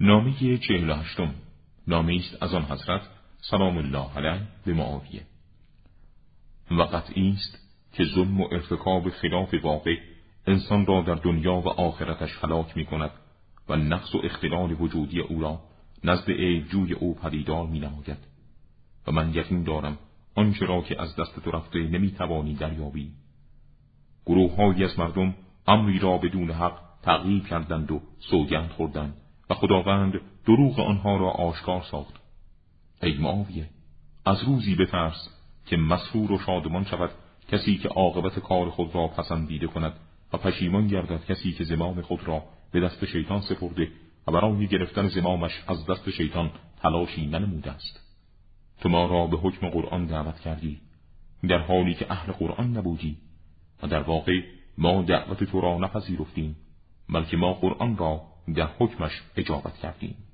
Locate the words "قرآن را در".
57.52-58.68